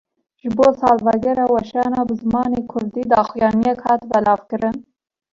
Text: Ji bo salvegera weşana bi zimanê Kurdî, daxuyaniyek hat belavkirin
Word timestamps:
Ji 0.41 0.49
bo 0.57 0.65
salvegera 0.79 1.45
weşana 1.55 1.99
bi 2.07 2.13
zimanê 2.21 2.61
Kurdî, 2.71 3.01
daxuyaniyek 3.11 3.79
hat 3.87 4.01
belavkirin 4.11 4.77